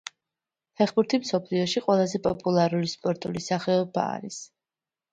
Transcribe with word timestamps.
ფეხბურთი 0.79 1.19
მსოფლიოში 1.25 1.85
ყველაზე 1.89 2.23
პოპულარული 2.31 2.93
სპორტული 2.97 3.47
სახეობა 3.53 4.11
არის 4.19 4.45